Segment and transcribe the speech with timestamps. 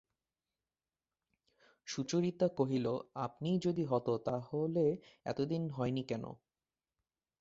[1.87, 2.87] সুচরিতা কহিল,
[3.17, 4.85] আপনিই যদি হত তা হলে
[5.25, 6.23] এতদিন হয় নি কেন?